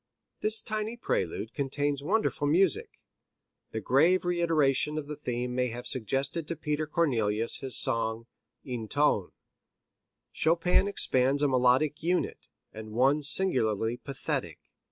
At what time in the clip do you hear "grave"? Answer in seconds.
3.81-4.25